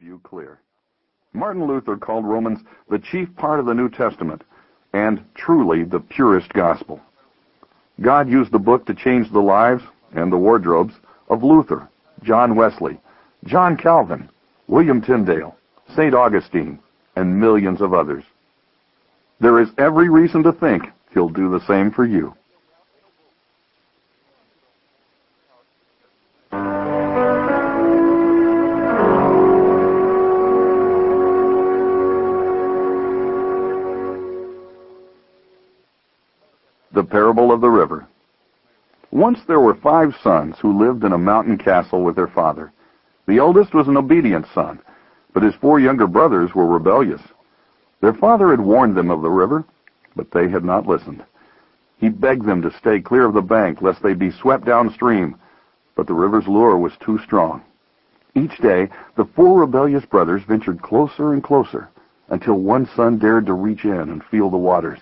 view 0.00 0.20
clear. 0.24 0.60
Martin 1.32 1.66
Luther 1.66 1.96
called 1.96 2.24
Romans 2.24 2.60
the 2.88 2.98
chief 2.98 3.28
part 3.36 3.60
of 3.60 3.66
the 3.66 3.74
New 3.74 3.88
Testament 3.88 4.42
and 4.92 5.24
truly 5.34 5.84
the 5.84 6.00
purest 6.00 6.52
gospel. 6.52 7.00
God 8.00 8.28
used 8.28 8.52
the 8.52 8.58
book 8.58 8.86
to 8.86 8.94
change 8.94 9.30
the 9.30 9.40
lives 9.40 9.82
and 10.14 10.32
the 10.32 10.36
wardrobes 10.36 10.94
of 11.28 11.42
Luther, 11.42 11.88
John 12.22 12.54
Wesley, 12.54 13.00
John 13.44 13.76
Calvin, 13.76 14.28
William 14.68 15.00
Tyndale, 15.00 15.56
St. 15.94 16.14
Augustine, 16.14 16.78
and 17.16 17.40
millions 17.40 17.80
of 17.80 17.92
others. 17.92 18.24
There 19.40 19.60
is 19.60 19.68
every 19.78 20.08
reason 20.08 20.42
to 20.44 20.52
think 20.52 20.84
he'll 21.12 21.28
do 21.28 21.50
the 21.50 21.64
same 21.66 21.90
for 21.90 22.04
you. 22.04 22.34
Once 39.24 39.40
there 39.46 39.60
were 39.60 39.74
five 39.76 40.14
sons 40.22 40.54
who 40.58 40.78
lived 40.78 41.02
in 41.02 41.14
a 41.14 41.16
mountain 41.32 41.56
castle 41.56 42.04
with 42.04 42.14
their 42.14 42.26
father. 42.26 42.70
The 43.26 43.38
eldest 43.38 43.72
was 43.72 43.88
an 43.88 43.96
obedient 43.96 44.44
son, 44.54 44.82
but 45.32 45.42
his 45.42 45.54
four 45.54 45.80
younger 45.80 46.06
brothers 46.06 46.54
were 46.54 46.66
rebellious. 46.66 47.22
Their 48.02 48.12
father 48.12 48.50
had 48.50 48.60
warned 48.60 48.94
them 48.94 49.10
of 49.10 49.22
the 49.22 49.30
river, 49.30 49.64
but 50.14 50.30
they 50.30 50.50
had 50.50 50.62
not 50.62 50.86
listened. 50.86 51.24
He 51.96 52.10
begged 52.10 52.44
them 52.44 52.60
to 52.60 52.76
stay 52.76 53.00
clear 53.00 53.24
of 53.24 53.32
the 53.32 53.40
bank 53.40 53.80
lest 53.80 54.02
they 54.02 54.12
be 54.12 54.30
swept 54.30 54.66
downstream, 54.66 55.36
but 55.96 56.06
the 56.06 56.12
river's 56.12 56.46
lure 56.46 56.76
was 56.76 56.92
too 57.00 57.18
strong. 57.20 57.62
Each 58.34 58.58
day, 58.58 58.90
the 59.16 59.24
four 59.24 59.58
rebellious 59.60 60.04
brothers 60.04 60.42
ventured 60.46 60.82
closer 60.82 61.32
and 61.32 61.42
closer 61.42 61.88
until 62.28 62.60
one 62.60 62.86
son 62.94 63.16
dared 63.16 63.46
to 63.46 63.54
reach 63.54 63.86
in 63.86 64.10
and 64.10 64.22
feel 64.24 64.50
the 64.50 64.58
waters. 64.58 64.98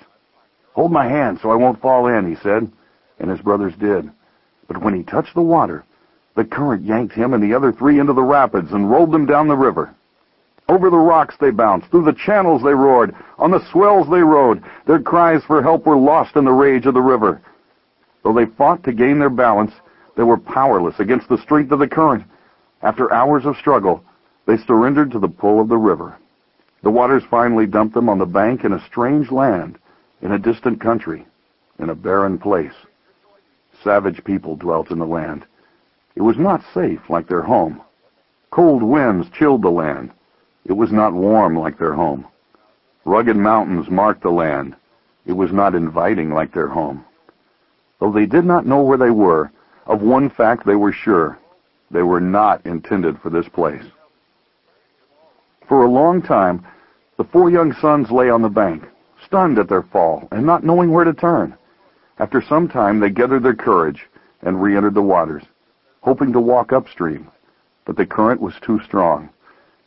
Hold 0.74 0.92
my 0.92 1.08
hand 1.08 1.40
so 1.42 1.50
I 1.50 1.56
won't 1.56 1.80
fall 1.80 2.06
in, 2.06 2.28
he 2.28 2.36
said, 2.40 2.70
and 3.18 3.30
his 3.30 3.40
brothers 3.40 3.74
did. 3.78 4.10
But 4.68 4.82
when 4.82 4.94
he 4.94 5.02
touched 5.02 5.34
the 5.34 5.42
water, 5.42 5.84
the 6.34 6.44
current 6.44 6.82
yanked 6.84 7.14
him 7.14 7.34
and 7.34 7.42
the 7.42 7.54
other 7.54 7.72
three 7.72 7.98
into 7.98 8.12
the 8.12 8.22
rapids 8.22 8.72
and 8.72 8.90
rolled 8.90 9.12
them 9.12 9.26
down 9.26 9.48
the 9.48 9.56
river. 9.56 9.94
Over 10.68 10.90
the 10.90 10.96
rocks 10.96 11.34
they 11.40 11.50
bounced, 11.50 11.88
through 11.88 12.04
the 12.04 12.12
channels 12.12 12.62
they 12.62 12.72
roared, 12.72 13.14
on 13.38 13.50
the 13.50 13.64
swells 13.70 14.08
they 14.08 14.22
rode. 14.22 14.62
Their 14.86 15.00
cries 15.00 15.42
for 15.44 15.62
help 15.62 15.84
were 15.84 15.96
lost 15.96 16.36
in 16.36 16.44
the 16.44 16.52
rage 16.52 16.86
of 16.86 16.94
the 16.94 17.02
river. 17.02 17.42
Though 18.22 18.32
they 18.32 18.46
fought 18.46 18.82
to 18.84 18.92
gain 18.92 19.18
their 19.18 19.30
balance, 19.30 19.72
they 20.16 20.22
were 20.22 20.38
powerless 20.38 20.98
against 21.00 21.28
the 21.28 21.38
strength 21.38 21.72
of 21.72 21.78
the 21.78 21.88
current. 21.88 22.24
After 22.82 23.12
hours 23.12 23.44
of 23.44 23.56
struggle, 23.56 24.02
they 24.46 24.56
surrendered 24.56 25.10
to 25.12 25.18
the 25.18 25.28
pull 25.28 25.60
of 25.60 25.68
the 25.68 25.76
river. 25.76 26.16
The 26.82 26.90
waters 26.90 27.22
finally 27.30 27.66
dumped 27.66 27.94
them 27.94 28.08
on 28.08 28.18
the 28.18 28.26
bank 28.26 28.64
in 28.64 28.72
a 28.72 28.84
strange 28.86 29.30
land 29.30 29.78
in 30.20 30.32
a 30.32 30.38
distant 30.38 30.80
country, 30.80 31.26
in 31.78 31.90
a 31.90 31.94
barren 31.94 32.38
place. 32.38 32.74
Savage 33.82 34.22
people 34.24 34.56
dwelt 34.56 34.90
in 34.90 34.98
the 34.98 35.06
land. 35.06 35.44
It 36.14 36.22
was 36.22 36.36
not 36.38 36.62
safe 36.74 37.08
like 37.08 37.26
their 37.26 37.42
home. 37.42 37.80
Cold 38.50 38.82
winds 38.82 39.30
chilled 39.30 39.62
the 39.62 39.70
land. 39.70 40.12
It 40.64 40.74
was 40.74 40.92
not 40.92 41.12
warm 41.12 41.58
like 41.58 41.78
their 41.78 41.94
home. 41.94 42.26
Rugged 43.04 43.36
mountains 43.36 43.90
marked 43.90 44.22
the 44.22 44.30
land. 44.30 44.76
It 45.26 45.32
was 45.32 45.52
not 45.52 45.74
inviting 45.74 46.30
like 46.30 46.52
their 46.52 46.68
home. 46.68 47.04
Though 47.98 48.12
they 48.12 48.26
did 48.26 48.44
not 48.44 48.66
know 48.66 48.82
where 48.82 48.98
they 48.98 49.10
were, 49.10 49.50
of 49.86 50.02
one 50.02 50.30
fact 50.30 50.66
they 50.66 50.76
were 50.76 50.92
sure. 50.92 51.38
They 51.90 52.02
were 52.02 52.20
not 52.20 52.64
intended 52.66 53.20
for 53.20 53.30
this 53.30 53.48
place. 53.48 53.84
For 55.68 55.84
a 55.84 55.90
long 55.90 56.22
time, 56.22 56.66
the 57.16 57.24
four 57.24 57.50
young 57.50 57.72
sons 57.74 58.10
lay 58.10 58.30
on 58.30 58.42
the 58.42 58.48
bank, 58.48 58.84
stunned 59.24 59.58
at 59.58 59.68
their 59.68 59.82
fall 59.82 60.28
and 60.30 60.44
not 60.44 60.64
knowing 60.64 60.90
where 60.90 61.04
to 61.04 61.12
turn. 61.12 61.56
After 62.22 62.40
some 62.40 62.68
time, 62.68 63.00
they 63.00 63.10
gathered 63.10 63.42
their 63.42 63.52
courage 63.52 64.08
and 64.42 64.62
re-entered 64.62 64.94
the 64.94 65.02
waters, 65.02 65.42
hoping 66.02 66.32
to 66.32 66.40
walk 66.40 66.72
upstream, 66.72 67.28
but 67.84 67.96
the 67.96 68.06
current 68.06 68.40
was 68.40 68.54
too 68.60 68.78
strong. 68.84 69.28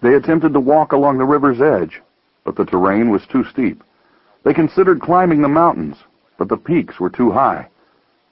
They 0.02 0.16
attempted 0.16 0.52
to 0.52 0.60
walk 0.60 0.92
along 0.92 1.18
the 1.18 1.24
river's 1.24 1.62
edge, 1.62 2.02
but 2.44 2.58
the 2.58 2.66
terrain 2.66 3.10
was 3.10 3.26
too 3.26 3.46
steep. 3.46 3.86
They 4.44 4.54
considered 4.54 5.00
climbing 5.00 5.42
the 5.42 5.48
mountains, 5.48 5.96
but 6.38 6.50
the 6.50 6.58
peaks 6.58 7.00
were 7.00 7.10
too 7.10 7.32
high. 7.32 7.70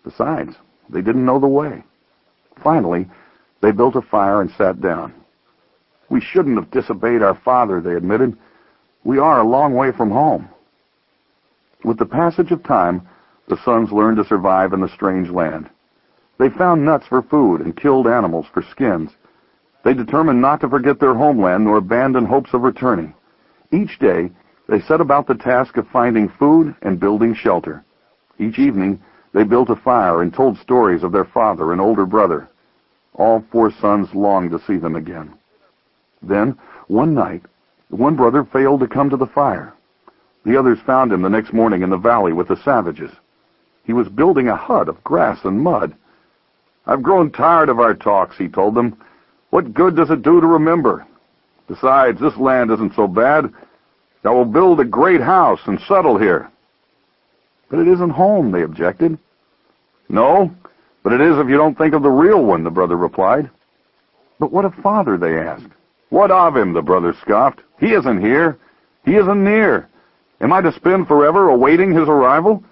Besides, 0.04 0.58
they 0.90 1.02
didn't 1.02 1.26
know 1.26 1.40
the 1.40 1.48
way. 1.48 1.82
Finally, 2.62 3.10
they 3.62 3.72
built 3.72 3.96
a 3.96 4.02
fire 4.02 4.42
and 4.42 4.52
sat 4.58 4.82
down. 4.82 5.14
We 6.10 6.20
shouldn't 6.20 6.58
have 6.58 6.72
disobeyed 6.72 7.24
our 7.24 7.40
father, 7.46 7.80
they 7.80 7.96
admitted. 7.96 8.38
We 9.06 9.18
are 9.18 9.40
a 9.40 9.48
long 9.48 9.76
way 9.76 9.94
from 9.94 10.12
home. 10.12 10.50
With 11.86 12.00
the 12.00 12.06
passage 12.06 12.52
of 12.52 12.64
time, 12.64 13.08
the 13.48 13.58
sons 13.64 13.92
learned 13.92 14.18
to 14.18 14.26
survive 14.26 14.74
in 14.74 14.82
the 14.82 14.90
strange 14.90 15.30
land. 15.30 15.70
They 16.40 16.50
found 16.50 16.84
nuts 16.84 17.06
for 17.08 17.22
food 17.22 17.62
and 17.62 17.76
killed 17.76 18.08
animals 18.08 18.46
for 18.54 18.62
skins. 18.62 19.12
They 19.84 19.94
determined 19.94 20.42
not 20.42 20.62
to 20.62 20.70
forget 20.70 21.00
their 21.00 21.14
homeland 21.14 21.66
nor 21.66 21.78
abandon 21.78 22.26
hopes 22.26 22.54
of 22.54 22.62
returning. 22.62 23.14
Each 23.72 24.00
day, 24.00 24.32
they 24.68 24.80
set 24.82 25.02
about 25.02 25.28
the 25.28 25.36
task 25.36 25.78
of 25.78 25.88
finding 25.90 26.30
food 26.30 26.76
and 26.82 27.00
building 27.00 27.36
shelter. 27.36 27.84
Each 28.40 28.58
evening, 28.58 29.02
they 29.34 29.44
built 29.44 29.70
a 29.70 29.76
fire 29.76 30.22
and 30.22 30.34
told 30.34 30.58
stories 30.58 31.04
of 31.04 31.12
their 31.12 31.26
father 31.26 31.72
and 31.72 31.82
older 31.82 32.06
brother. 32.06 32.50
All 33.14 33.44
four 33.52 33.72
sons 33.72 34.14
longed 34.14 34.52
to 34.52 34.60
see 34.66 34.78
them 34.78 34.96
again. 34.96 35.34
Then, 36.22 36.58
one 36.88 37.14
night, 37.14 37.44
one 37.90 38.16
brother 38.16 38.44
failed 38.44 38.80
to 38.80 38.88
come 38.88 39.10
to 39.10 39.18
the 39.18 39.28
fire. 39.28 39.74
The 40.46 40.58
others 40.58 40.80
found 40.86 41.12
him 41.12 41.22
the 41.22 41.30
next 41.30 41.54
morning 41.54 41.84
in 41.84 41.90
the 41.90 41.98
valley 41.98 42.34
with 42.34 42.48
the 42.48 42.58
savages. 42.64 43.12
He 43.84 43.94
was 43.94 44.08
building 44.08 44.48
a 44.48 44.56
hut 44.56 44.88
of 44.88 45.04
grass 45.04 45.40
and 45.44 45.62
mud. 45.62 45.96
I've 46.86 47.04
grown 47.04 47.32
tired 47.32 47.70
of 47.70 47.80
our 47.80 47.94
talks, 47.94 48.38
he 48.38 48.48
told 48.48 48.76
them. 48.76 48.98
What 49.50 49.74
good 49.74 49.96
does 49.96 50.10
it 50.10 50.24
do 50.24 50.42
to 50.42 50.48
remember? 50.48 51.06
Besides, 51.68 52.20
this 52.20 52.36
land 52.38 52.72
isn't 52.72 52.96
so 52.96 53.08
bad. 53.08 53.54
I 54.24 54.30
will 54.30 54.46
build 54.46 54.80
a 54.80 54.86
great 54.86 55.22
house 55.22 55.60
and 55.66 55.80
settle 55.82 56.18
here. 56.18 56.50
But 57.70 57.80
it 57.80 57.88
isn't 57.88 58.12
home, 58.12 58.52
they 58.52 58.64
objected. 58.64 59.18
No, 60.10 60.52
but 61.04 61.14
it 61.14 61.22
is 61.22 61.38
if 61.38 61.50
you 61.50 61.58
don't 61.58 61.78
think 61.78 61.94
of 61.94 62.04
the 62.04 62.10
real 62.10 62.44
one, 62.44 62.64
the 62.64 62.70
brother 62.70 62.96
replied. 62.96 63.50
But 64.40 64.52
what 64.52 64.66
of 64.66 64.74
father, 64.76 65.18
they 65.18 65.38
asked. 65.38 65.72
What 66.10 66.32
of 66.32 66.56
him, 66.56 66.74
the 66.74 66.82
brother 66.82 67.14
scoffed. 67.22 67.62
He 67.80 67.94
isn't 67.94 68.22
here. 68.22 68.58
He 69.06 69.16
isn't 69.16 69.44
near. 69.44 69.90
Am 70.42 70.54
I 70.54 70.62
to 70.62 70.72
spend 70.74 71.08
forever 71.08 71.50
awaiting 71.50 71.94
his 71.94 72.08
arrival? 72.08 72.64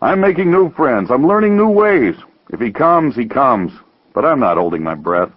I'm 0.00 0.20
making 0.20 0.50
new 0.50 0.70
friends. 0.72 1.10
I'm 1.10 1.26
learning 1.26 1.56
new 1.56 1.70
ways. 1.70 2.14
If 2.50 2.60
he 2.60 2.70
comes, 2.70 3.16
he 3.16 3.26
comes. 3.26 3.72
But 4.14 4.24
I'm 4.24 4.40
not 4.40 4.58
holding 4.58 4.82
my 4.82 4.94
breath. 4.94 5.30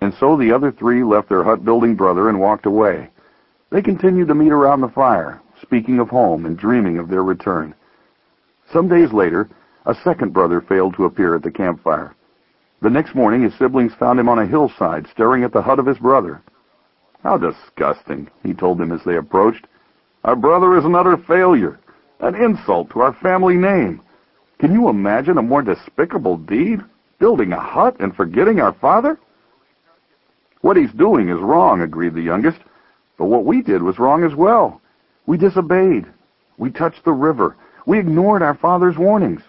And 0.00 0.12
so 0.20 0.36
the 0.36 0.52
other 0.52 0.70
three 0.70 1.02
left 1.02 1.30
their 1.30 1.42
hut-building 1.42 1.94
brother 1.94 2.28
and 2.28 2.38
walked 2.38 2.66
away. 2.66 3.08
They 3.70 3.80
continued 3.80 4.28
to 4.28 4.34
meet 4.34 4.52
around 4.52 4.82
the 4.82 4.88
fire, 4.88 5.40
speaking 5.62 5.98
of 5.98 6.08
home 6.08 6.44
and 6.44 6.58
dreaming 6.58 6.98
of 6.98 7.08
their 7.08 7.22
return. 7.22 7.74
Some 8.72 8.88
days 8.88 9.12
later, 9.12 9.48
a 9.86 9.94
second 10.04 10.32
brother 10.32 10.60
failed 10.60 10.94
to 10.96 11.04
appear 11.04 11.34
at 11.34 11.42
the 11.42 11.50
campfire. 11.50 12.14
The 12.82 12.90
next 12.90 13.14
morning, 13.14 13.42
his 13.42 13.56
siblings 13.58 13.94
found 13.94 14.20
him 14.20 14.28
on 14.28 14.38
a 14.38 14.46
hillside, 14.46 15.06
staring 15.10 15.42
at 15.42 15.52
the 15.52 15.62
hut 15.62 15.78
of 15.78 15.86
his 15.86 15.98
brother. 15.98 16.42
How 17.22 17.38
disgusting, 17.38 18.28
he 18.42 18.52
told 18.52 18.76
them 18.76 18.92
as 18.92 19.00
they 19.04 19.16
approached. 19.16 19.66
Our 20.24 20.36
brother 20.36 20.76
is 20.76 20.84
an 20.84 20.94
utter 20.94 21.16
failure, 21.16 21.80
an 22.20 22.34
insult 22.34 22.90
to 22.90 23.00
our 23.00 23.12
family 23.14 23.56
name. 23.56 24.00
Can 24.58 24.72
you 24.72 24.88
imagine 24.88 25.38
a 25.38 25.42
more 25.42 25.62
despicable 25.62 26.36
deed? 26.36 26.80
Building 27.18 27.52
a 27.52 27.60
hut 27.60 27.96
and 28.00 28.14
forgetting 28.14 28.60
our 28.60 28.72
father? 28.72 29.18
What 30.60 30.76
he's 30.76 30.92
doing 30.92 31.28
is 31.28 31.38
wrong, 31.40 31.82
agreed 31.82 32.14
the 32.14 32.22
youngest. 32.22 32.58
But 33.18 33.26
what 33.26 33.44
we 33.44 33.62
did 33.62 33.82
was 33.82 33.98
wrong 33.98 34.24
as 34.24 34.34
well. 34.34 34.80
We 35.26 35.36
disobeyed. 35.36 36.06
We 36.58 36.70
touched 36.70 37.04
the 37.04 37.12
river. 37.12 37.56
We 37.86 37.98
ignored 37.98 38.42
our 38.42 38.54
father's 38.54 38.96
warnings. 38.96 39.42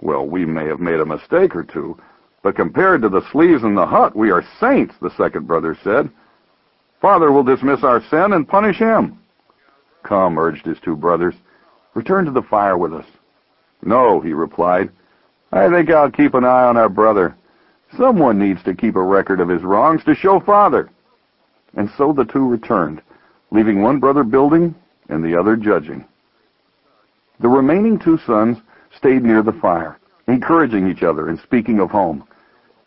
Well, 0.00 0.26
we 0.26 0.44
may 0.44 0.66
have 0.66 0.80
made 0.80 1.00
a 1.00 1.06
mistake 1.06 1.54
or 1.54 1.62
two, 1.62 1.96
but 2.42 2.56
compared 2.56 3.02
to 3.02 3.08
the 3.08 3.22
sleeves 3.30 3.62
in 3.62 3.74
the 3.74 3.86
hut, 3.86 4.16
we 4.16 4.30
are 4.30 4.44
saints, 4.58 4.94
the 5.00 5.14
second 5.16 5.46
brother 5.46 5.76
said. 5.84 6.10
Father 7.00 7.30
will 7.30 7.44
dismiss 7.44 7.84
our 7.84 8.02
sin 8.10 8.32
and 8.32 8.48
punish 8.48 8.78
him. 8.78 9.18
Come, 10.02 10.38
urged 10.38 10.66
his 10.66 10.78
two 10.80 10.96
brothers. 10.96 11.34
Return 11.94 12.24
to 12.24 12.30
the 12.30 12.42
fire 12.42 12.78
with 12.78 12.92
us. 12.92 13.06
No, 13.82 14.20
he 14.20 14.32
replied. 14.32 14.90
I 15.52 15.68
think 15.68 15.90
I'll 15.90 16.10
keep 16.10 16.34
an 16.34 16.44
eye 16.44 16.64
on 16.64 16.76
our 16.76 16.88
brother. 16.88 17.36
Someone 17.96 18.38
needs 18.38 18.62
to 18.62 18.74
keep 18.74 18.96
a 18.96 19.02
record 19.02 19.40
of 19.40 19.48
his 19.48 19.62
wrongs 19.62 20.02
to 20.04 20.14
show 20.14 20.40
father. 20.40 20.90
And 21.74 21.90
so 21.96 22.12
the 22.12 22.24
two 22.24 22.46
returned, 22.46 23.02
leaving 23.50 23.82
one 23.82 24.00
brother 24.00 24.24
building 24.24 24.74
and 25.08 25.22
the 25.22 25.38
other 25.38 25.56
judging. 25.56 26.06
The 27.40 27.48
remaining 27.48 27.98
two 27.98 28.18
sons 28.18 28.58
stayed 28.96 29.22
near 29.22 29.42
the 29.42 29.52
fire, 29.52 29.98
encouraging 30.28 30.88
each 30.88 31.02
other 31.02 31.28
and 31.28 31.38
speaking 31.40 31.80
of 31.80 31.90
home. 31.90 32.24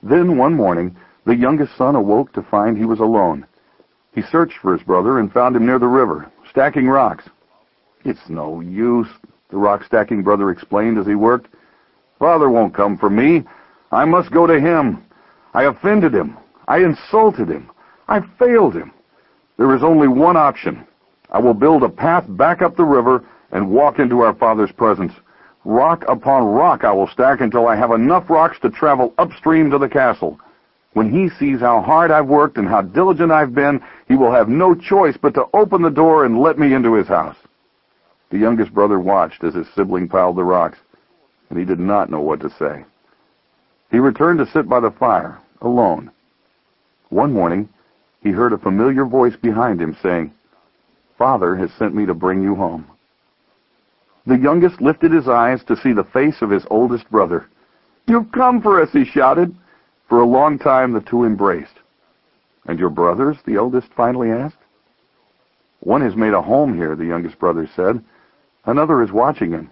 Then 0.01 0.37
one 0.37 0.53
morning, 0.53 0.95
the 1.25 1.35
youngest 1.35 1.75
son 1.77 1.95
awoke 1.95 2.31
to 2.33 2.41
find 2.43 2.77
he 2.77 2.85
was 2.85 2.99
alone. 2.99 3.45
He 4.13 4.21
searched 4.21 4.57
for 4.59 4.73
his 4.73 4.83
brother 4.83 5.19
and 5.19 5.31
found 5.31 5.55
him 5.55 5.65
near 5.65 5.79
the 5.79 5.87
river, 5.87 6.31
stacking 6.49 6.87
rocks. 6.87 7.25
It's 8.05 8.29
no 8.29 8.61
use, 8.61 9.07
the 9.49 9.57
rock-stacking 9.57 10.21
brother 10.21 10.51
explained 10.51 10.99
as 10.99 11.07
he 11.07 11.15
worked. 11.15 11.53
Father 12.19 12.49
won't 12.49 12.75
come 12.75 12.97
for 12.99 13.09
me. 13.09 13.43
I 13.91 14.05
must 14.05 14.31
go 14.31 14.45
to 14.45 14.59
him. 14.59 15.03
I 15.55 15.63
offended 15.63 16.13
him. 16.13 16.37
I 16.67 16.77
insulted 16.77 17.49
him. 17.49 17.71
I 18.07 18.21
failed 18.37 18.75
him. 18.75 18.93
There 19.57 19.75
is 19.75 19.81
only 19.81 20.07
one 20.07 20.37
option. 20.37 20.85
I 21.31 21.39
will 21.39 21.55
build 21.55 21.81
a 21.81 21.89
path 21.89 22.25
back 22.29 22.61
up 22.61 22.75
the 22.75 22.83
river 22.83 23.25
and 23.51 23.71
walk 23.71 23.97
into 23.97 24.19
our 24.19 24.35
Father's 24.35 24.71
presence. 24.71 25.13
Rock 25.63 26.05
upon 26.07 26.45
rock 26.45 26.83
I 26.83 26.91
will 26.91 27.07
stack 27.07 27.41
until 27.41 27.67
I 27.67 27.75
have 27.75 27.89
enough 27.89 28.29
rocks 28.29 28.59
to 28.61 28.69
travel 28.69 29.15
upstream 29.17 29.71
to 29.71 29.79
the 29.79 29.89
castle. 29.89 30.39
When 30.93 31.11
he 31.11 31.29
sees 31.39 31.59
how 31.59 31.81
hard 31.81 32.11
I've 32.11 32.27
worked 32.27 32.57
and 32.57 32.67
how 32.67 32.83
diligent 32.83 33.31
I've 33.31 33.55
been, 33.55 33.81
he 34.07 34.15
will 34.15 34.31
have 34.31 34.47
no 34.47 34.75
choice 34.75 35.17
but 35.19 35.33
to 35.33 35.45
open 35.55 35.81
the 35.81 35.89
door 35.89 36.25
and 36.25 36.39
let 36.39 36.59
me 36.59 36.73
into 36.73 36.93
his 36.93 37.07
house. 37.07 37.35
The 38.35 38.41
youngest 38.41 38.73
brother 38.73 38.99
watched 38.99 39.45
as 39.45 39.53
his 39.53 39.65
sibling 39.73 40.09
piled 40.09 40.35
the 40.35 40.43
rocks, 40.43 40.77
and 41.49 41.57
he 41.57 41.63
did 41.63 41.79
not 41.79 42.09
know 42.09 42.19
what 42.19 42.41
to 42.41 42.49
say. 42.49 42.83
He 43.89 43.97
returned 43.97 44.39
to 44.39 44.45
sit 44.45 44.67
by 44.67 44.81
the 44.81 44.91
fire, 44.91 45.39
alone. 45.61 46.11
One 47.07 47.31
morning, 47.31 47.69
he 48.19 48.31
heard 48.31 48.51
a 48.51 48.57
familiar 48.57 49.05
voice 49.05 49.37
behind 49.37 49.81
him 49.81 49.95
saying, 50.03 50.33
Father 51.17 51.55
has 51.55 51.71
sent 51.79 51.95
me 51.95 52.05
to 52.07 52.13
bring 52.13 52.43
you 52.43 52.55
home. 52.55 52.85
The 54.27 54.37
youngest 54.37 54.81
lifted 54.81 55.13
his 55.13 55.29
eyes 55.29 55.63
to 55.63 55.77
see 55.77 55.93
the 55.93 56.03
face 56.03 56.41
of 56.41 56.49
his 56.49 56.65
oldest 56.69 57.09
brother. 57.09 57.45
You've 58.05 58.33
come 58.33 58.61
for 58.61 58.81
us, 58.81 58.89
he 58.91 59.05
shouted. 59.05 59.55
For 60.09 60.19
a 60.19 60.27
long 60.27 60.59
time 60.59 60.91
the 60.91 60.99
two 60.99 61.23
embraced. 61.23 61.79
And 62.65 62.79
your 62.79 62.89
brothers? 62.89 63.37
the 63.45 63.55
eldest 63.55 63.93
finally 63.95 64.29
asked. 64.29 64.57
One 65.79 66.01
has 66.01 66.17
made 66.17 66.33
a 66.33 66.41
home 66.41 66.75
here, 66.75 66.97
the 66.97 67.05
youngest 67.05 67.39
brother 67.39 67.69
said. 67.77 68.03
Another 68.65 69.03
is 69.03 69.11
watching 69.11 69.51
him. 69.51 69.69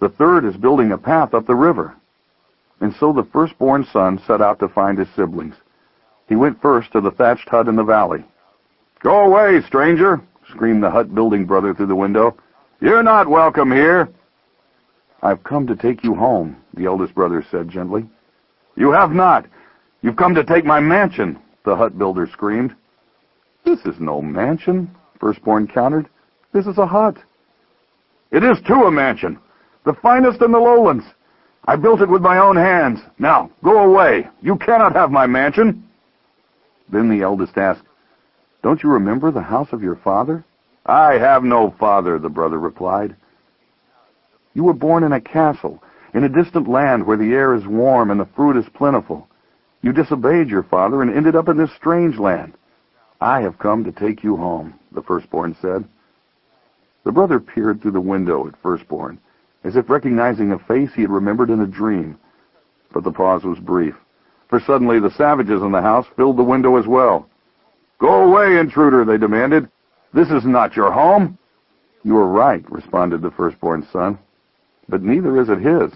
The 0.00 0.08
third 0.08 0.44
is 0.44 0.56
building 0.56 0.92
a 0.92 0.98
path 0.98 1.34
up 1.34 1.46
the 1.46 1.54
river. 1.54 1.94
And 2.80 2.94
so 2.98 3.12
the 3.12 3.28
firstborn 3.32 3.86
son 3.92 4.20
set 4.26 4.40
out 4.40 4.58
to 4.58 4.68
find 4.68 4.98
his 4.98 5.08
siblings. 5.14 5.54
He 6.28 6.36
went 6.36 6.60
first 6.60 6.92
to 6.92 7.00
the 7.00 7.10
thatched 7.10 7.48
hut 7.48 7.68
in 7.68 7.76
the 7.76 7.84
valley. 7.84 8.24
Go 9.00 9.26
away, 9.26 9.60
stranger, 9.66 10.20
screamed 10.48 10.82
the 10.82 10.90
hut-building 10.90 11.44
brother 11.46 11.74
through 11.74 11.86
the 11.86 11.94
window. 11.94 12.36
You're 12.80 13.02
not 13.02 13.28
welcome 13.28 13.70
here. 13.70 14.08
I've 15.22 15.44
come 15.44 15.66
to 15.68 15.76
take 15.76 16.02
you 16.02 16.14
home, 16.14 16.56
the 16.74 16.86
eldest 16.86 17.14
brother 17.14 17.44
said 17.50 17.68
gently. 17.68 18.08
You 18.76 18.90
have 18.90 19.12
not. 19.12 19.46
You've 20.00 20.16
come 20.16 20.34
to 20.34 20.42
take 20.42 20.64
my 20.64 20.80
mansion, 20.80 21.38
the 21.64 21.76
hut 21.76 21.96
builder 21.96 22.26
screamed. 22.32 22.74
This 23.64 23.78
is 23.80 24.00
no 24.00 24.20
mansion, 24.20 24.90
Firstborn 25.20 25.68
countered. 25.68 26.08
This 26.52 26.66
is 26.66 26.78
a 26.78 26.86
hut. 26.86 27.16
It 28.32 28.42
is 28.42 28.58
too 28.66 28.84
a 28.84 28.90
mansion, 28.90 29.38
the 29.84 29.92
finest 29.92 30.40
in 30.40 30.52
the 30.52 30.58
lowlands. 30.58 31.04
I 31.66 31.76
built 31.76 32.00
it 32.00 32.08
with 32.08 32.22
my 32.22 32.38
own 32.38 32.56
hands. 32.56 32.98
Now, 33.18 33.50
go 33.62 33.84
away. 33.84 34.26
You 34.40 34.56
cannot 34.56 34.96
have 34.96 35.10
my 35.10 35.26
mansion. 35.26 35.86
Then 36.90 37.08
the 37.08 37.22
eldest 37.22 37.56
asked, 37.58 37.84
Don't 38.62 38.82
you 38.82 38.90
remember 38.90 39.30
the 39.30 39.42
house 39.42 39.68
of 39.72 39.82
your 39.82 39.96
father? 39.96 40.44
I 40.86 41.18
have 41.18 41.44
no 41.44 41.74
father, 41.78 42.18
the 42.18 42.30
brother 42.30 42.58
replied. 42.58 43.14
You 44.54 44.64
were 44.64 44.72
born 44.72 45.04
in 45.04 45.12
a 45.12 45.20
castle, 45.20 45.82
in 46.14 46.24
a 46.24 46.28
distant 46.28 46.68
land 46.68 47.06
where 47.06 47.16
the 47.16 47.32
air 47.32 47.54
is 47.54 47.66
warm 47.66 48.10
and 48.10 48.18
the 48.18 48.28
fruit 48.34 48.56
is 48.56 48.68
plentiful. 48.74 49.28
You 49.82 49.92
disobeyed 49.92 50.48
your 50.48 50.62
father 50.62 51.02
and 51.02 51.14
ended 51.14 51.36
up 51.36 51.48
in 51.48 51.58
this 51.58 51.72
strange 51.76 52.18
land. 52.18 52.54
I 53.20 53.42
have 53.42 53.58
come 53.58 53.84
to 53.84 53.92
take 53.92 54.24
you 54.24 54.36
home, 54.36 54.74
the 54.92 55.02
firstborn 55.02 55.54
said. 55.60 55.84
The 57.04 57.12
brother 57.12 57.40
peered 57.40 57.80
through 57.80 57.92
the 57.92 58.00
window 58.00 58.46
at 58.46 58.60
firstborn, 58.62 59.18
as 59.64 59.76
if 59.76 59.90
recognizing 59.90 60.52
a 60.52 60.58
face 60.58 60.90
he 60.94 61.02
had 61.02 61.10
remembered 61.10 61.50
in 61.50 61.60
a 61.60 61.66
dream. 61.66 62.18
But 62.92 63.04
the 63.04 63.12
pause 63.12 63.44
was 63.44 63.58
brief, 63.58 63.94
for 64.48 64.60
suddenly 64.60 65.00
the 65.00 65.10
savages 65.10 65.62
in 65.62 65.72
the 65.72 65.82
house 65.82 66.06
filled 66.16 66.36
the 66.36 66.44
window 66.44 66.76
as 66.76 66.86
well. 66.86 67.28
Go 67.98 68.28
away, 68.28 68.58
intruder, 68.58 69.04
they 69.04 69.18
demanded. 69.18 69.68
This 70.12 70.30
is 70.30 70.44
not 70.44 70.76
your 70.76 70.92
home. 70.92 71.38
You 72.04 72.16
are 72.18 72.28
right, 72.28 72.68
responded 72.70 73.22
the 73.22 73.30
firstborn 73.30 73.86
son, 73.92 74.18
but 74.88 75.02
neither 75.02 75.40
is 75.40 75.48
it 75.48 75.58
his. 75.58 75.92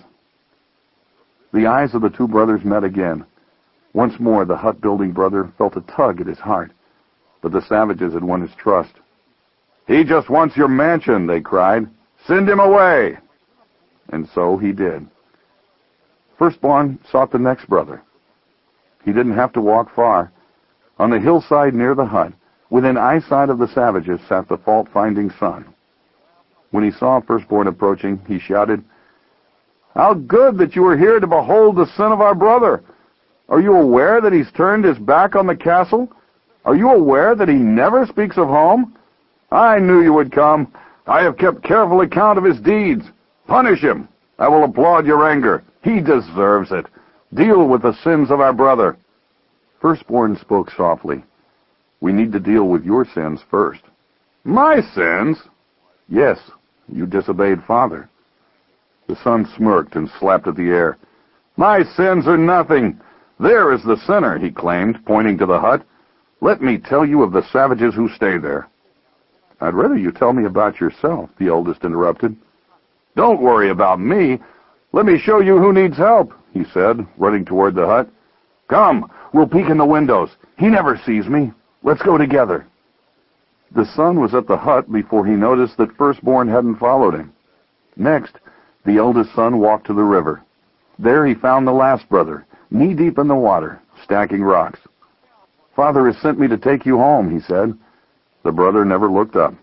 The 1.52 1.66
eyes 1.66 1.94
of 1.94 2.02
the 2.02 2.10
two 2.10 2.28
brothers 2.28 2.64
met 2.64 2.84
again. 2.84 3.24
Once 3.92 4.18
more 4.20 4.44
the 4.44 4.56
hut-building 4.56 5.12
brother 5.12 5.52
felt 5.56 5.76
a 5.76 5.80
tug 5.82 6.20
at 6.20 6.26
his 6.26 6.38
heart, 6.38 6.70
but 7.42 7.52
the 7.52 7.62
savages 7.62 8.12
had 8.12 8.24
won 8.24 8.40
his 8.40 8.54
trust. 8.56 8.92
He 9.86 10.02
just 10.04 10.28
wants 10.28 10.56
your 10.56 10.68
mansion, 10.68 11.26
they 11.26 11.40
cried. 11.40 11.88
Send 12.26 12.48
him 12.48 12.60
away! 12.60 13.18
And 14.12 14.28
so 14.34 14.56
he 14.56 14.72
did. 14.72 15.06
Firstborn 16.38 16.98
sought 17.10 17.30
the 17.30 17.38
next 17.38 17.68
brother. 17.68 18.02
He 19.04 19.12
didn't 19.12 19.36
have 19.36 19.52
to 19.52 19.60
walk 19.60 19.94
far. 19.94 20.32
On 20.98 21.10
the 21.10 21.20
hillside 21.20 21.74
near 21.74 21.94
the 21.94 22.04
hut, 22.04 22.32
within 22.70 22.96
eyesight 22.96 23.48
of 23.48 23.58
the 23.58 23.68
savages, 23.68 24.20
sat 24.28 24.48
the 24.48 24.58
fault-finding 24.58 25.30
son. 25.38 25.66
When 26.72 26.82
he 26.82 26.90
saw 26.90 27.20
Firstborn 27.20 27.68
approaching, 27.68 28.20
he 28.26 28.38
shouted, 28.40 28.84
How 29.94 30.14
good 30.14 30.58
that 30.58 30.74
you 30.74 30.84
are 30.86 30.96
here 30.96 31.20
to 31.20 31.26
behold 31.26 31.76
the 31.76 31.90
son 31.96 32.12
of 32.12 32.20
our 32.20 32.34
brother! 32.34 32.82
Are 33.48 33.60
you 33.60 33.74
aware 33.74 34.20
that 34.20 34.32
he's 34.32 34.50
turned 34.52 34.84
his 34.84 34.98
back 34.98 35.36
on 35.36 35.46
the 35.46 35.54
castle? 35.54 36.10
Are 36.64 36.74
you 36.74 36.90
aware 36.90 37.36
that 37.36 37.48
he 37.48 37.54
never 37.54 38.04
speaks 38.06 38.36
of 38.36 38.48
home? 38.48 38.96
I 39.50 39.78
knew 39.78 40.02
you 40.02 40.12
would 40.12 40.32
come. 40.32 40.72
I 41.06 41.22
have 41.22 41.38
kept 41.38 41.62
careful 41.62 42.00
account 42.00 42.38
of 42.38 42.44
his 42.44 42.60
deeds. 42.60 43.04
Punish 43.46 43.80
him. 43.80 44.08
I 44.38 44.48
will 44.48 44.64
applaud 44.64 45.06
your 45.06 45.30
anger. 45.30 45.62
He 45.82 46.00
deserves 46.00 46.72
it. 46.72 46.86
Deal 47.34 47.68
with 47.68 47.82
the 47.82 47.96
sins 48.02 48.30
of 48.30 48.40
our 48.40 48.52
brother. 48.52 48.96
Firstborn 49.80 50.36
spoke 50.36 50.70
softly. 50.70 51.24
We 52.00 52.12
need 52.12 52.32
to 52.32 52.40
deal 52.40 52.64
with 52.68 52.84
your 52.84 53.04
sins 53.04 53.40
first. 53.50 53.82
My 54.44 54.80
sins? 54.94 55.38
Yes, 56.08 56.38
you 56.92 57.06
disobeyed 57.06 57.62
father. 57.64 58.08
The 59.08 59.16
son 59.22 59.48
smirked 59.56 59.96
and 59.96 60.10
slapped 60.18 60.46
at 60.46 60.56
the 60.56 60.68
air. 60.68 60.98
My 61.56 61.82
sins 61.82 62.26
are 62.26 62.36
nothing. 62.36 63.00
There 63.38 63.72
is 63.72 63.82
the 63.82 63.96
sinner, 64.06 64.38
he 64.38 64.50
claimed, 64.50 65.04
pointing 65.04 65.38
to 65.38 65.46
the 65.46 65.60
hut. 65.60 65.84
Let 66.40 66.60
me 66.60 66.78
tell 66.78 67.06
you 67.06 67.22
of 67.22 67.32
the 67.32 67.46
savages 67.52 67.94
who 67.94 68.08
stay 68.08 68.38
there. 68.38 68.68
I'd 69.60 69.74
rather 69.74 69.96
you 69.96 70.12
tell 70.12 70.32
me 70.32 70.44
about 70.44 70.80
yourself, 70.80 71.30
the 71.38 71.48
oldest 71.48 71.84
interrupted. 71.84 72.36
Don't 73.14 73.40
worry 73.40 73.70
about 73.70 73.98
me. 73.98 74.38
Let 74.92 75.06
me 75.06 75.18
show 75.18 75.40
you 75.40 75.58
who 75.58 75.72
needs 75.72 75.96
help, 75.96 76.32
he 76.52 76.64
said, 76.72 77.06
running 77.16 77.44
toward 77.44 77.74
the 77.74 77.86
hut. 77.86 78.08
Come, 78.68 79.10
we'll 79.32 79.46
peek 79.46 79.68
in 79.68 79.78
the 79.78 79.86
windows. 79.86 80.30
He 80.58 80.68
never 80.68 81.00
sees 81.04 81.26
me. 81.26 81.52
Let's 81.82 82.02
go 82.02 82.18
together. 82.18 82.66
The 83.74 83.86
son 83.94 84.20
was 84.20 84.34
at 84.34 84.46
the 84.46 84.56
hut 84.56 84.90
before 84.92 85.26
he 85.26 85.32
noticed 85.32 85.76
that 85.78 85.96
Firstborn 85.96 86.48
hadn't 86.48 86.76
followed 86.76 87.14
him. 87.14 87.32
Next, 87.96 88.36
the 88.84 88.98
eldest 88.98 89.34
son 89.34 89.58
walked 89.58 89.86
to 89.86 89.94
the 89.94 90.02
river. 90.02 90.42
There 90.98 91.26
he 91.26 91.34
found 91.34 91.66
the 91.66 91.72
last 91.72 92.08
brother, 92.08 92.46
knee-deep 92.70 93.18
in 93.18 93.28
the 93.28 93.34
water, 93.34 93.80
stacking 94.02 94.42
rocks. 94.42 94.80
Father 95.74 96.06
has 96.06 96.20
sent 96.22 96.38
me 96.38 96.48
to 96.48 96.56
take 96.56 96.86
you 96.86 96.96
home, 96.96 97.30
he 97.30 97.40
said. 97.40 97.76
The 98.46 98.52
brother 98.52 98.84
never 98.84 99.10
looked 99.10 99.34
up. 99.34 99.54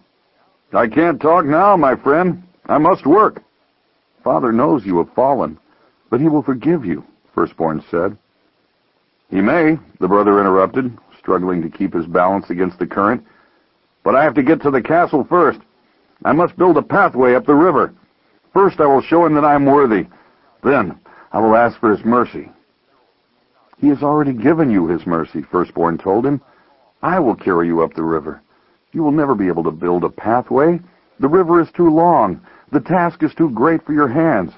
I 0.74 0.90
can't 0.90 1.22
talk 1.22 1.46
now, 1.46 1.78
my 1.78 1.96
friend. 1.96 2.44
I 2.66 2.80
must 2.80 3.06
work. 3.06 3.42
Father 4.26 4.52
knows 4.52 4.86
you 4.86 4.98
have 4.98 5.14
fallen, 5.14 5.58
but 6.10 6.20
he 6.20 6.28
will 6.28 6.44
forgive 6.44 6.84
you, 6.84 7.06
Firstborn 7.34 7.82
said. 7.90 8.18
He 9.30 9.40
may, 9.40 9.80
the 10.02 10.10
brother 10.10 10.42
interrupted, 10.42 10.98
struggling 11.18 11.62
to 11.62 11.70
keep 11.70 11.94
his 11.94 12.06
balance 12.08 12.50
against 12.50 12.78
the 12.78 12.86
current. 12.86 13.26
But 14.04 14.16
I 14.16 14.24
have 14.26 14.34
to 14.34 14.44
get 14.44 14.62
to 14.64 14.70
the 14.70 14.82
castle 14.82 15.26
first. 15.30 15.62
I 16.26 16.34
must 16.34 16.58
build 16.58 16.76
a 16.76 16.82
pathway 16.82 17.36
up 17.36 17.46
the 17.46 17.56
river. 17.56 17.94
First 18.52 18.82
I 18.82 18.86
will 18.86 19.02
show 19.02 19.26
him 19.26 19.34
that 19.36 19.46
I 19.46 19.56
am 19.56 19.66
worthy. 19.66 20.08
Then 20.62 21.00
I 21.32 21.40
will 21.40 21.56
ask 21.56 21.80
for 21.80 21.90
his 21.96 22.04
mercy. 22.04 22.50
He 23.78 23.88
has 23.88 24.04
already 24.04 24.34
given 24.34 24.70
you 24.70 24.88
his 24.88 25.08
mercy, 25.08 25.42
Firstborn 25.42 26.00
told 26.00 26.26
him. 26.26 26.42
I 27.02 27.20
will 27.20 27.36
carry 27.36 27.68
you 27.68 27.82
up 27.82 27.94
the 27.94 28.04
river. 28.04 28.43
You 28.94 29.04
will 29.04 29.12
never 29.12 29.36
be 29.36 29.48
able 29.48 29.64
to 29.64 29.72
build 29.72 30.04
a 30.04 30.10
pathway. 30.10 30.80
The 31.20 31.28
river 31.28 31.60
is 31.60 31.68
too 31.76 31.90
long. 31.90 32.40
The 32.72 32.80
task 32.80 33.24
is 33.24 33.34
too 33.34 33.50
great 33.50 33.84
for 33.86 33.94
your 33.94 34.08
hands. 34.08 34.54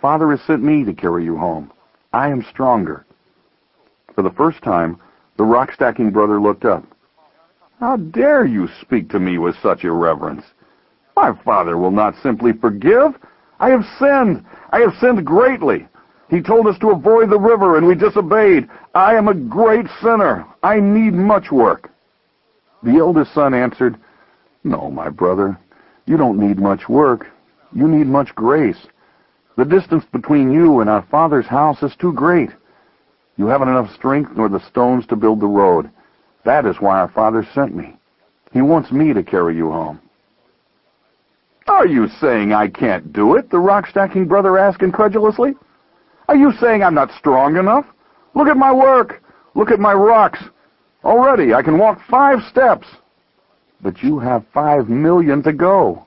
Father 0.00 0.30
has 0.30 0.40
sent 0.46 0.62
me 0.62 0.84
to 0.84 0.92
carry 0.92 1.24
you 1.24 1.36
home. 1.36 1.72
I 2.12 2.28
am 2.28 2.46
stronger. 2.48 3.04
For 4.14 4.22
the 4.22 4.30
first 4.30 4.62
time, 4.62 5.00
the 5.36 5.44
rock-stacking 5.44 6.12
brother 6.12 6.40
looked 6.40 6.64
up. 6.64 6.84
How 7.80 7.96
dare 7.96 8.44
you 8.44 8.68
speak 8.80 9.10
to 9.10 9.18
me 9.18 9.38
with 9.38 9.56
such 9.60 9.84
irreverence? 9.84 10.44
My 11.16 11.32
father 11.44 11.76
will 11.76 11.90
not 11.90 12.14
simply 12.22 12.52
forgive. 12.52 13.14
I 13.58 13.70
have 13.70 13.84
sinned. 13.98 14.44
I 14.70 14.80
have 14.80 14.94
sinned 15.00 15.26
greatly. 15.26 15.88
He 16.30 16.40
told 16.40 16.66
us 16.66 16.78
to 16.78 16.90
avoid 16.90 17.30
the 17.30 17.38
river, 17.38 17.76
and 17.76 17.86
we 17.86 17.94
disobeyed. 17.94 18.68
I 18.94 19.14
am 19.14 19.28
a 19.28 19.34
great 19.34 19.86
sinner. 20.00 20.46
I 20.62 20.80
need 20.80 21.14
much 21.14 21.50
work. 21.50 21.90
The 22.84 22.98
eldest 22.98 23.32
son 23.32 23.54
answered, 23.54 23.96
No, 24.62 24.90
my 24.90 25.08
brother, 25.08 25.58
you 26.04 26.18
don't 26.18 26.38
need 26.38 26.58
much 26.58 26.88
work. 26.88 27.26
You 27.72 27.88
need 27.88 28.06
much 28.06 28.34
grace. 28.34 28.86
The 29.56 29.64
distance 29.64 30.04
between 30.12 30.52
you 30.52 30.80
and 30.80 30.90
our 30.90 31.02
father's 31.10 31.46
house 31.46 31.82
is 31.82 31.96
too 31.96 32.12
great. 32.12 32.50
You 33.36 33.46
haven't 33.46 33.68
enough 33.68 33.92
strength 33.94 34.32
nor 34.36 34.48
the 34.48 34.64
stones 34.68 35.06
to 35.06 35.16
build 35.16 35.40
the 35.40 35.46
road. 35.46 35.90
That 36.44 36.66
is 36.66 36.76
why 36.78 36.98
our 36.98 37.08
father 37.08 37.46
sent 37.54 37.74
me. 37.74 37.96
He 38.52 38.60
wants 38.60 38.92
me 38.92 39.12
to 39.14 39.22
carry 39.22 39.56
you 39.56 39.70
home. 39.70 40.00
Are 41.66 41.86
you 41.86 42.08
saying 42.20 42.52
I 42.52 42.68
can't 42.68 43.12
do 43.12 43.36
it? 43.36 43.50
The 43.50 43.58
rock-stacking 43.58 44.28
brother 44.28 44.58
asked 44.58 44.82
incredulously. 44.82 45.54
Are 46.28 46.36
you 46.36 46.52
saying 46.60 46.82
I'm 46.82 46.94
not 46.94 47.10
strong 47.12 47.56
enough? 47.56 47.86
Look 48.34 48.48
at 48.48 48.58
my 48.58 48.72
work. 48.72 49.22
Look 49.54 49.70
at 49.70 49.80
my 49.80 49.94
rocks. 49.94 50.38
Already 51.04 51.52
I 51.52 51.62
can 51.62 51.78
walk 51.78 52.00
five 52.08 52.38
steps. 52.50 52.86
But 53.82 54.02
you 54.02 54.18
have 54.18 54.46
five 54.54 54.88
million 54.88 55.42
to 55.42 55.52
go. 55.52 56.06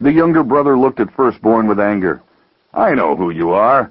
The 0.00 0.12
younger 0.12 0.42
brother 0.42 0.76
looked 0.76 0.98
at 0.98 1.14
Firstborn 1.14 1.68
with 1.68 1.78
anger. 1.78 2.22
I 2.74 2.94
know 2.94 3.14
who 3.14 3.30
you 3.30 3.50
are. 3.50 3.90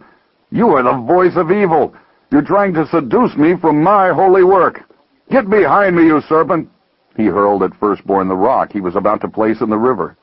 You 0.51 0.69
are 0.75 0.83
the 0.83 1.05
voice 1.07 1.37
of 1.37 1.51
evil. 1.51 1.95
You're 2.31 2.41
trying 2.41 2.73
to 2.73 2.87
seduce 2.87 3.35
me 3.37 3.55
from 3.55 3.81
my 3.81 4.09
holy 4.09 4.43
work. 4.43 4.81
Get 5.29 5.49
behind 5.49 5.95
me, 5.95 6.03
you 6.03 6.21
serpent! 6.27 6.69
He 7.15 7.25
hurled 7.25 7.63
at 7.63 7.75
Firstborn 7.79 8.27
the 8.27 8.35
rock 8.35 8.73
he 8.73 8.81
was 8.81 8.95
about 8.95 9.21
to 9.21 9.29
place 9.29 9.61
in 9.61 9.69
the 9.69 9.77
river. 9.77 10.17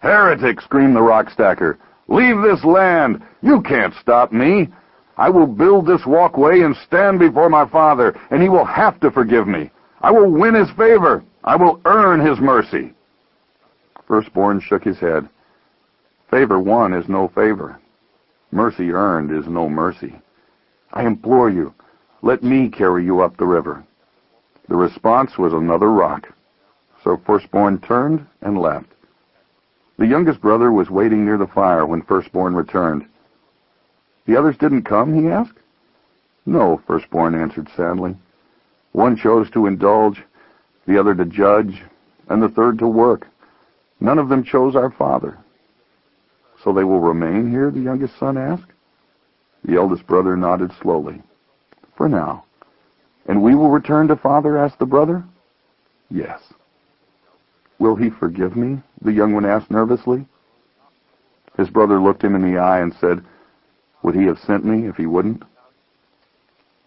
Heretic! 0.00 0.60
screamed 0.60 0.96
the 0.96 1.02
rock 1.02 1.30
stacker. 1.30 1.78
Leave 2.08 2.42
this 2.42 2.62
land! 2.64 3.22
You 3.40 3.62
can't 3.62 3.94
stop 4.00 4.32
me! 4.32 4.68
I 5.16 5.28
will 5.28 5.46
build 5.46 5.86
this 5.86 6.06
walkway 6.06 6.60
and 6.60 6.74
stand 6.76 7.18
before 7.18 7.48
my 7.48 7.68
father, 7.68 8.18
and 8.30 8.42
he 8.42 8.48
will 8.48 8.64
have 8.64 8.98
to 9.00 9.10
forgive 9.10 9.46
me. 9.46 9.70
I 10.00 10.10
will 10.10 10.30
win 10.30 10.54
his 10.54 10.70
favor. 10.70 11.22
I 11.44 11.56
will 11.56 11.80
earn 11.84 12.24
his 12.24 12.40
mercy. 12.40 12.94
Firstborn 14.06 14.60
shook 14.60 14.84
his 14.84 14.98
head. 14.98 15.28
Favor 16.30 16.58
won 16.58 16.92
is 16.92 17.08
no 17.08 17.28
favor. 17.28 17.78
Mercy 18.50 18.90
earned 18.90 19.30
is 19.30 19.46
no 19.46 19.68
mercy. 19.68 20.14
I 20.92 21.04
implore 21.04 21.50
you, 21.50 21.74
let 22.22 22.42
me 22.42 22.68
carry 22.68 23.04
you 23.04 23.20
up 23.20 23.36
the 23.36 23.46
river. 23.46 23.84
The 24.68 24.76
response 24.76 25.36
was 25.38 25.52
another 25.52 25.90
rock. 25.90 26.28
So 27.02 27.20
Firstborn 27.26 27.80
turned 27.80 28.26
and 28.42 28.58
left. 28.58 28.86
The 29.98 30.06
youngest 30.06 30.40
brother 30.40 30.72
was 30.72 30.90
waiting 30.90 31.24
near 31.24 31.38
the 31.38 31.46
fire 31.46 31.84
when 31.84 32.02
Firstborn 32.02 32.54
returned. 32.54 33.06
The 34.26 34.36
others 34.36 34.56
didn't 34.56 34.82
come, 34.82 35.14
he 35.14 35.28
asked. 35.28 35.58
No, 36.46 36.80
Firstborn 36.86 37.34
answered 37.34 37.68
sadly. 37.76 38.16
One 38.92 39.16
chose 39.16 39.50
to 39.50 39.66
indulge, 39.66 40.22
the 40.86 40.98
other 40.98 41.14
to 41.14 41.24
judge, 41.24 41.82
and 42.28 42.42
the 42.42 42.48
third 42.48 42.78
to 42.80 42.86
work. 42.86 43.26
None 44.00 44.18
of 44.18 44.28
them 44.28 44.44
chose 44.44 44.76
our 44.76 44.90
father. 44.90 45.38
So 46.62 46.72
they 46.72 46.84
will 46.84 47.00
remain 47.00 47.50
here, 47.50 47.70
the 47.70 47.80
youngest 47.80 48.18
son 48.18 48.36
asked. 48.36 48.70
The 49.64 49.76
eldest 49.76 50.06
brother 50.06 50.36
nodded 50.36 50.72
slowly. 50.80 51.22
For 51.96 52.08
now. 52.08 52.44
And 53.26 53.42
we 53.42 53.54
will 53.54 53.70
return 53.70 54.08
to 54.08 54.16
father, 54.16 54.58
asked 54.58 54.78
the 54.78 54.86
brother. 54.86 55.24
Yes. 56.10 56.40
Will 57.78 57.96
he 57.96 58.10
forgive 58.10 58.56
me? 58.56 58.82
The 59.02 59.12
young 59.12 59.32
one 59.32 59.44
asked 59.44 59.70
nervously. 59.70 60.26
His 61.56 61.68
brother 61.68 62.00
looked 62.00 62.22
him 62.22 62.34
in 62.34 62.42
the 62.42 62.58
eye 62.58 62.80
and 62.80 62.94
said, 63.00 63.24
Would 64.02 64.14
he 64.14 64.24
have 64.24 64.38
sent 64.40 64.64
me 64.64 64.88
if 64.88 64.96
he 64.96 65.06
wouldn't? 65.06 65.42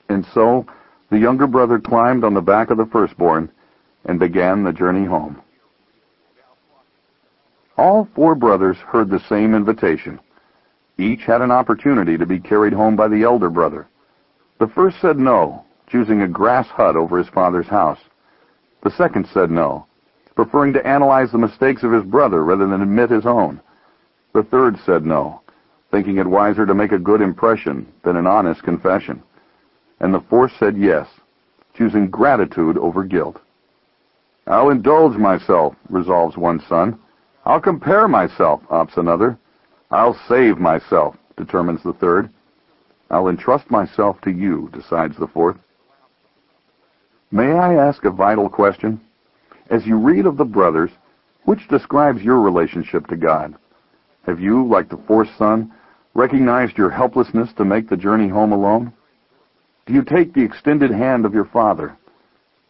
And 0.10 0.26
so 0.34 0.66
the 1.10 1.18
younger 1.20 1.48
brother 1.48 1.80
climbed 1.80 2.24
on 2.24 2.34
the 2.34 2.42
back 2.42 2.70
of 2.70 2.78
the 2.78 2.86
firstborn 2.86 3.50
and 4.06 4.20
began 4.20 4.64
the 4.64 4.74
journey 4.74 5.06
home. 5.06 5.42
All 7.78 8.08
four 8.16 8.36
brothers 8.36 8.78
heard 8.78 9.10
the 9.10 9.20
same 9.28 9.54
invitation. 9.54 10.20
Each 10.98 11.22
had 11.22 11.42
an 11.42 11.52
opportunity 11.52 12.18
to 12.18 12.26
be 12.26 12.40
carried 12.40 12.74
home 12.74 12.96
by 12.96 13.08
the 13.08 13.24
elder 13.24 13.50
brother. 13.50 13.88
The 14.60 14.68
first 14.68 15.02
said 15.02 15.18
no, 15.18 15.66
choosing 15.88 16.22
a 16.22 16.28
grass 16.28 16.68
hut 16.68 16.96
over 16.96 17.18
his 17.18 17.28
father's 17.30 17.68
house. 17.68 18.00
The 18.84 18.92
second 18.92 19.28
said 19.34 19.52
no, 19.52 19.88
preferring 20.36 20.74
to 20.74 20.88
analyze 20.88 21.32
the 21.32 21.38
mistakes 21.38 21.84
of 21.84 21.92
his 21.92 22.04
brother 22.04 22.44
rather 22.44 22.68
than 22.68 22.82
admit 22.82 23.10
his 23.10 23.26
own. 23.26 23.60
The 24.34 24.44
third 24.44 24.78
said 24.86 25.06
no, 25.06 25.42
thinking 25.96 26.18
it 26.18 26.28
wiser 26.28 26.66
to 26.66 26.74
make 26.74 26.92
a 26.92 27.00
good 27.00 27.22
impression 27.22 27.88
than 28.04 28.18
an 28.18 28.28
honest 28.28 28.62
confession. 28.64 29.24
And 30.02 30.14
the 30.14 30.26
fourth 30.30 30.52
said 30.60 30.76
yes, 30.76 31.08
choosing 31.74 32.10
gratitude 32.10 32.78
over 32.78 33.06
guilt. 33.06 33.40
I'll 34.46 34.72
indulge 34.72 35.16
myself, 35.16 35.74
resolves 35.90 36.36
one 36.36 36.62
son. 36.68 37.00
I'll 37.46 37.62
compare 37.62 38.10
myself, 38.10 38.60
opts 38.70 38.98
another. 38.98 39.40
I'll 39.90 40.20
save 40.28 40.58
myself, 40.58 41.16
determines 41.38 41.82
the 41.82 41.94
third. 41.94 42.30
I'll 43.10 43.30
entrust 43.30 43.72
myself 43.72 44.20
to 44.24 44.32
you, 44.32 44.70
decides 44.74 45.16
the 45.18 45.28
fourth. 45.28 45.56
May 47.32 47.54
I 47.54 47.76
ask 47.76 48.04
a 48.04 48.12
vital 48.12 48.50
question? 48.50 49.00
As 49.70 49.86
you 49.86 49.96
read 49.96 50.26
of 50.26 50.36
the 50.36 50.44
brothers, 50.44 50.92
which 51.46 51.70
describes 51.70 52.22
your 52.22 52.42
relationship 52.42 53.08
to 53.08 53.16
God? 53.16 53.56
Have 54.26 54.42
you, 54.42 54.68
like 54.68 54.90
the 54.90 55.02
fourth 55.08 55.30
son, 55.38 55.72
recognized 56.16 56.78
your 56.78 56.90
helplessness 56.90 57.50
to 57.58 57.66
make 57.66 57.88
the 57.90 57.98
journey 57.98 58.28
home 58.28 58.54
alone? 58.54 58.92
Do 59.86 59.94
you 59.94 60.02
take 60.02 60.34
the 60.34 60.44
extended 60.44 60.90
hand 60.90 61.26
of 61.26 61.34
your 61.34 61.46
father? 61.46 61.96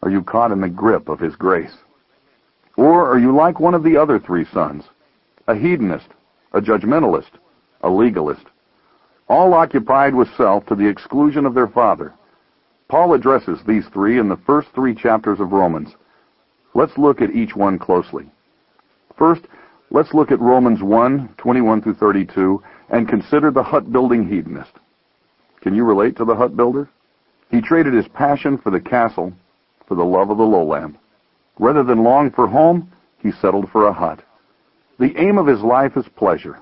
Are 0.02 0.10
you 0.10 0.22
caught 0.22 0.52
in 0.52 0.60
the 0.60 0.68
grip 0.68 1.08
of 1.08 1.20
his 1.20 1.36
grace? 1.36 1.78
Or 2.76 3.10
are 3.10 3.20
you 3.20 3.34
like 3.34 3.60
one 3.60 3.74
of 3.74 3.84
the 3.84 3.96
other 3.96 4.20
three 4.20 4.46
sons, 4.52 4.84
a 5.48 5.56
hedonist, 5.56 6.08
a 6.52 6.60
judgmentalist, 6.60 7.32
a 7.82 7.90
legalist, 7.90 8.46
all 9.30 9.54
occupied 9.54 10.14
with 10.14 10.28
self 10.36 10.66
to 10.66 10.76
the 10.76 10.88
exclusion 10.88 11.46
of 11.46 11.54
their 11.54 11.68
father? 11.68 12.14
Paul 12.90 13.14
addresses 13.14 13.60
these 13.66 13.86
three 13.94 14.20
in 14.20 14.28
the 14.28 14.40
first 14.46 14.68
three 14.76 14.94
chapters 14.94 15.40
of 15.40 15.52
Romans. 15.52 15.96
Let's 16.74 16.98
look 16.98 17.22
at 17.22 17.32
each 17.32 17.56
one 17.56 17.80
closely. 17.80 18.30
First, 19.18 19.44
let's 19.92 20.14
look 20.14 20.32
at 20.32 20.40
Romans 20.40 20.84
1, 20.84 21.36
21 21.38 21.82
through 21.82 21.96
32, 21.96 22.62
and 22.90 23.10
consider 23.10 23.52
the 23.52 23.64
hut-building 23.64 24.28
hedonist. 24.28 24.72
Can 25.62 25.76
you 25.76 25.84
relate 25.84 26.16
to 26.18 26.26
the 26.26 26.36
hut 26.36 26.56
builder? 26.56 26.90
He 27.50 27.62
traded 27.62 27.94
his 27.94 28.08
passion 28.10 28.58
for 28.58 28.72
the 28.72 28.80
castle 28.80 29.34
for 29.88 29.96
the 29.96 30.04
love 30.04 30.30
of 30.30 30.38
the 30.38 30.44
lowland. 30.44 30.98
Rather 31.60 31.84
than 31.84 32.04
long 32.04 32.32
for 32.32 32.48
home, 32.48 32.92
he 33.20 33.32
settled 33.32 33.70
for 33.72 33.88
a 33.88 33.94
hut. 33.94 34.22
The 35.00 35.14
aim 35.18 35.38
of 35.38 35.48
his 35.48 35.62
life 35.62 35.98
is 35.98 36.06
pleasure. 36.16 36.60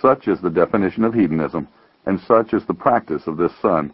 Such 0.00 0.28
is 0.28 0.40
the 0.40 0.50
definition 0.50 1.04
of 1.04 1.14
hedonism, 1.14 1.68
and 2.06 2.20
such 2.20 2.52
is 2.52 2.64
the 2.66 2.74
practice 2.74 3.22
of 3.26 3.36
this 3.36 3.52
son. 3.60 3.92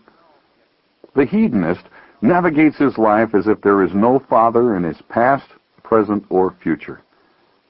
The 1.15 1.27
hedonist 1.27 1.83
navigates 2.23 2.79
his 2.79 2.99
life 2.99 3.35
as 3.35 3.47
if 3.47 3.61
there 3.61 3.83
is 3.83 3.95
no 3.95 4.19
father 4.19 4.77
in 4.77 4.85
his 4.85 5.01
past, 5.09 5.47
present, 5.83 6.25
or 6.29 6.57
future. 6.63 7.03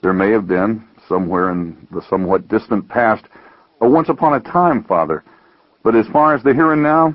There 0.03 0.13
may 0.13 0.31
have 0.31 0.47
been, 0.47 0.85
somewhere 1.09 1.51
in 1.51 1.87
the 1.91 2.03
somewhat 2.09 2.49
distant 2.49 2.89
past, 2.89 3.25
a 3.81 3.89
once 3.89 4.09
upon 4.09 4.35
a 4.35 4.41
time 4.41 4.85
father, 4.85 5.25
but 5.83 5.95
as 5.95 6.07
far 6.09 6.35
as 6.35 6.43
the 6.43 6.53
here 6.53 6.73
and 6.73 6.83
now, 6.83 7.15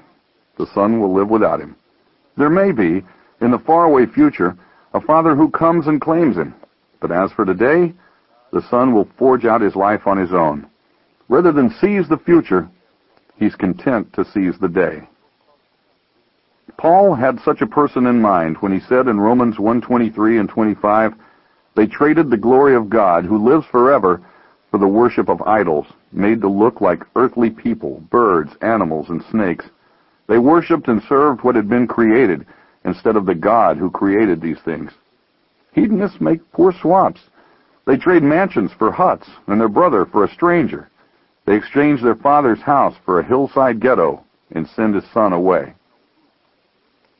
the 0.57 0.67
son 0.73 0.99
will 0.99 1.13
live 1.13 1.29
without 1.29 1.59
him. 1.59 1.75
There 2.37 2.49
may 2.49 2.71
be, 2.71 3.03
in 3.41 3.51
the 3.51 3.59
faraway 3.59 4.05
future, 4.05 4.57
a 4.93 5.01
father 5.01 5.35
who 5.35 5.49
comes 5.49 5.87
and 5.87 6.01
claims 6.01 6.37
him, 6.37 6.55
but 7.01 7.11
as 7.11 7.31
for 7.31 7.45
today, 7.45 7.93
the 8.51 8.65
son 8.69 8.93
will 8.93 9.07
forge 9.17 9.45
out 9.45 9.61
his 9.61 9.75
life 9.75 10.07
on 10.07 10.17
his 10.17 10.33
own. 10.33 10.67
Rather 11.27 11.51
than 11.51 11.69
seize 11.81 12.07
the 12.07 12.17
future, 12.25 12.69
he's 13.35 13.55
content 13.55 14.11
to 14.13 14.25
seize 14.25 14.57
the 14.59 14.67
day. 14.67 15.07
Paul 16.77 17.15
had 17.15 17.39
such 17.41 17.61
a 17.61 17.67
person 17.67 18.05
in 18.05 18.21
mind 18.21 18.57
when 18.57 18.71
he 18.71 18.79
said 18.87 19.07
in 19.07 19.19
Romans 19.19 19.57
1:23 19.57 20.39
and 20.39 20.49
25, 20.49 21.13
they 21.75 21.87
traded 21.87 22.29
the 22.29 22.37
glory 22.37 22.75
of 22.75 22.89
God, 22.89 23.25
who 23.25 23.37
lives 23.37 23.65
forever, 23.67 24.21
for 24.75 24.79
the 24.79 24.87
worship 24.87 25.29
of 25.29 25.41
idols, 25.43 25.85
made 26.11 26.41
to 26.41 26.49
look 26.49 26.81
like 26.81 27.05
earthly 27.15 27.49
people, 27.49 28.03
birds, 28.11 28.51
animals, 28.61 29.07
and 29.07 29.23
snakes. 29.31 29.63
They 30.27 30.37
worshipped 30.37 30.89
and 30.89 31.01
served 31.07 31.45
what 31.45 31.55
had 31.55 31.69
been 31.69 31.87
created 31.87 32.45
instead 32.83 33.15
of 33.15 33.25
the 33.25 33.35
God 33.35 33.77
who 33.77 33.89
created 33.89 34.41
these 34.41 34.59
things. 34.65 34.91
Hedonists 35.71 36.19
make 36.19 36.51
poor 36.51 36.73
swaps. 36.73 37.21
They 37.87 37.95
trade 37.95 38.21
mansions 38.21 38.71
for 38.77 38.91
huts 38.91 39.29
and 39.47 39.61
their 39.61 39.69
brother 39.69 40.05
for 40.05 40.25
a 40.25 40.33
stranger. 40.33 40.89
They 41.45 41.55
exchange 41.55 42.01
their 42.01 42.15
father's 42.15 42.61
house 42.61 42.95
for 43.05 43.21
a 43.21 43.25
hillside 43.25 43.79
ghetto 43.79 44.25
and 44.51 44.67
send 44.67 44.93
his 44.93 45.05
son 45.13 45.31
away. 45.31 45.73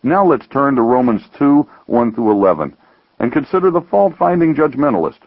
Now 0.04 0.26
let's 0.26 0.48
turn 0.48 0.76
to 0.76 0.82
Romans 0.82 1.22
2, 1.40 1.66
1 1.86 2.16
through 2.16 2.32
11, 2.32 2.76
and 3.20 3.32
consider 3.32 3.72
the 3.72 3.88
fault-finding 3.90 4.56
judgmentalist. 4.56 5.20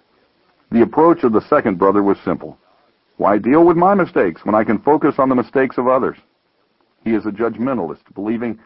The 0.70 0.82
approach 0.82 1.24
of 1.24 1.32
the 1.32 1.40
second 1.48 1.78
brother 1.78 2.02
was 2.02 2.18
simple. 2.24 2.58
Why 3.16 3.38
deal 3.38 3.64
with 3.64 3.76
my 3.76 3.94
mistakes 3.94 4.44
when 4.44 4.54
I 4.54 4.64
can 4.64 4.78
focus 4.78 5.14
on 5.18 5.28
the 5.28 5.34
mistakes 5.34 5.78
of 5.78 5.88
others? 5.88 6.18
He 7.04 7.14
is 7.14 7.26
a 7.26 7.30
judgmentalist, 7.30 8.02
believing 8.14 8.58